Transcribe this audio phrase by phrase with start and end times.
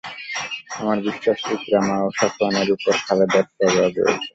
[0.75, 4.27] আমার বিশ্বাস, ইকরামা এবং সফওয়ানের উপর খালিদেরই প্রভাব রয়েছে।